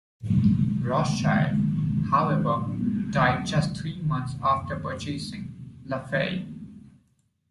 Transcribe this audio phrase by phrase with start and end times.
[0.81, 1.57] Rothschild,
[2.09, 2.65] however,
[3.11, 5.53] died just three months after purchasing
[5.85, 6.47] Lafite.